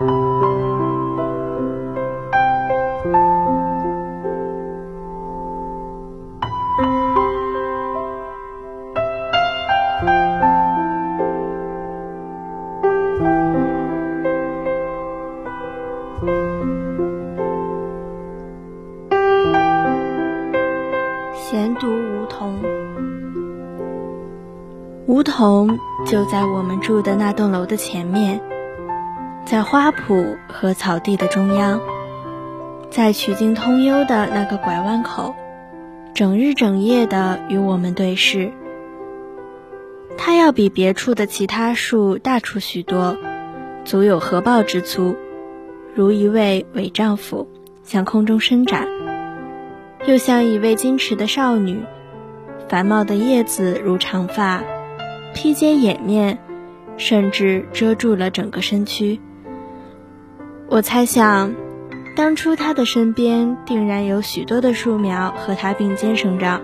[0.00, 0.08] 闲
[21.74, 22.58] 读梧桐，
[25.06, 28.40] 梧桐就在我们住的那栋楼的前面，
[29.50, 31.80] 在花圃和草地的中央，
[32.88, 35.34] 在曲径通幽的那个拐弯口，
[36.14, 38.52] 整日整夜的与我们对视。
[40.16, 43.16] 它要比别处的其他树大出许多，
[43.84, 45.16] 足有合抱之粗，
[45.96, 47.48] 如一位伪丈夫
[47.82, 48.86] 向空中伸展。
[50.06, 51.82] 又像一位矜持的少女，
[52.68, 54.62] 繁茂的叶子如长发，
[55.34, 56.38] 披肩掩面，
[56.96, 59.18] 甚至遮住了整个身躯。
[60.70, 61.52] 我猜想，
[62.14, 66.60] 当初他的身边定然有许多的树苗和他并肩生长。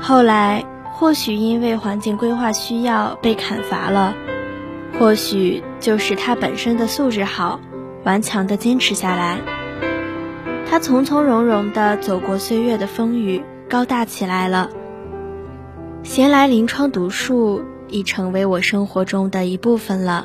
[0.00, 0.64] 后来，
[0.94, 4.14] 或许因为环境规划需要被砍伐了，
[4.98, 7.60] 或许就是他本身的素质好，
[8.04, 9.36] 顽强地坚持下来。
[10.70, 14.70] 他从从容容地走过岁月的风雨，高大起来了。
[16.02, 20.24] 闲来临窗读书，已成为我生活中的一部分了。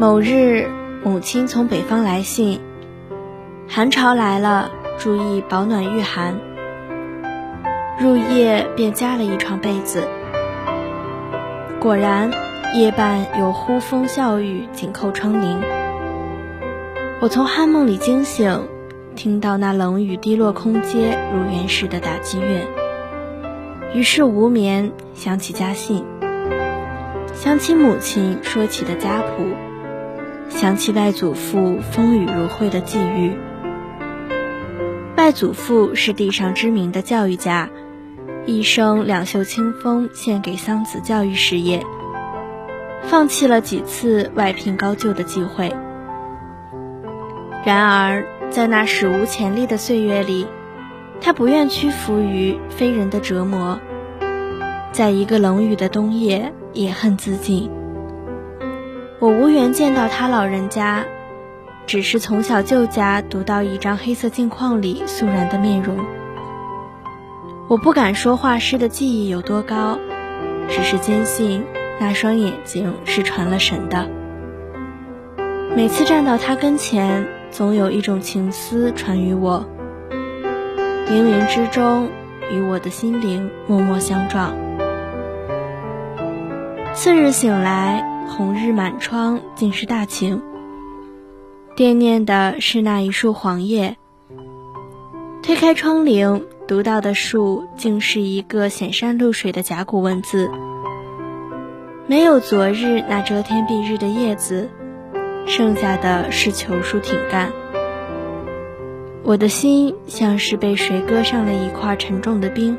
[0.00, 0.70] 某日，
[1.04, 2.60] 母亲从北方来信，
[3.68, 6.38] 寒潮来了，注意保暖御寒。
[8.00, 10.08] 入夜便加了一床被子。
[11.78, 12.30] 果然，
[12.74, 15.58] 夜半有呼风笑雨紧扣窗棂。
[17.20, 18.68] 我从酣梦里惊醒。
[19.14, 22.68] 听到那冷雨滴落空阶，如原始的打击乐。
[23.92, 26.04] 于是无眠，想起家信，
[27.34, 29.48] 想起母亲说起的家谱，
[30.48, 33.32] 想起外祖父风雨如晦的际遇。
[35.16, 37.70] 外祖父是地上知名的教育家，
[38.46, 41.84] 一生两袖清风献给桑梓教育事业，
[43.02, 45.74] 放弃了几次外聘高就的机会。
[47.64, 48.24] 然而。
[48.50, 50.46] 在那史无前例的岁月里，
[51.20, 53.78] 他不愿屈服于非人的折磨，
[54.90, 57.70] 在一个冷雨的冬夜，也恨自尽。
[59.20, 61.04] 我无缘见到他老人家，
[61.86, 65.96] 只是从小舅家读到一张黑色镜框里肃然的面容。
[67.68, 69.98] 我不敢说画师的技艺有多高，
[70.68, 71.64] 只是坚信
[71.98, 74.08] 那双眼睛是传了神的。
[75.74, 77.26] 每次站到他跟前。
[77.50, 79.64] 总有一种情思传于我，
[81.08, 82.10] 冥冥之中
[82.52, 84.52] 与我的心灵默默相撞。
[86.92, 90.40] 次日醒来，红日满窗，尽是大晴。
[91.74, 93.96] 惦念的是那一束黄叶。
[95.42, 100.50] 推开窗棂，读到的树竟是一个显山露水的甲骨文字。
[102.06, 104.68] 没有昨日那遮天蔽日的叶子。
[105.46, 107.50] 剩下的是球树挺干，
[109.22, 112.76] 我的心像是被谁搁上了一块沉重的冰，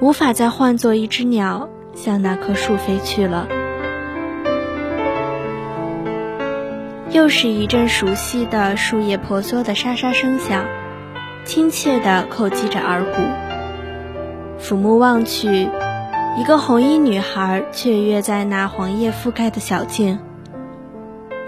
[0.00, 3.46] 无法再换作一只鸟向那棵树飞去了。
[7.14, 10.64] 又是一阵熟悉的树叶婆娑的沙沙声响，
[11.44, 13.22] 亲切地叩击着耳骨。
[14.58, 15.68] 俯目望去，
[16.36, 20.18] 一个红衣女孩雀跃在那黄叶覆盖的小径。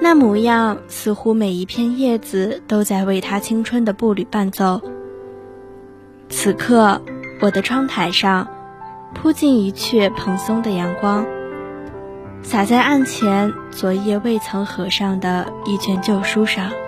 [0.00, 4.80] 那模样似乎每一片叶子都在为她青春的步履伴奏。
[6.28, 7.02] 此刻，
[7.40, 8.46] 我的窗台上
[9.16, 11.26] 铺进一阙蓬松的阳光，
[12.46, 16.85] 洒在案前昨夜未曾合上的一卷旧书上。